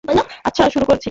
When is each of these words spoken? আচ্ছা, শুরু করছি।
আচ্ছা, 0.45 0.63
শুরু 0.69 0.85
করছি। 0.85 0.99